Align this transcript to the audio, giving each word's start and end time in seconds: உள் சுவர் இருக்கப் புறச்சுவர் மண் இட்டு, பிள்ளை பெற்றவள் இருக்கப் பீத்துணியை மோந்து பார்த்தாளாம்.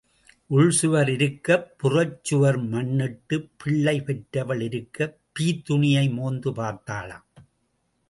உள் 0.47 0.69
சுவர் 0.69 1.09
இருக்கப் 1.09 1.75
புறச்சுவர் 1.83 2.67
மண் 2.67 2.99
இட்டு, 2.99 3.49
பிள்ளை 3.57 4.01
பெற்றவள் 4.01 4.61
இருக்கப் 4.61 5.17
பீத்துணியை 5.39 6.13
மோந்து 6.13 6.51
பார்த்தாளாம். 6.51 7.27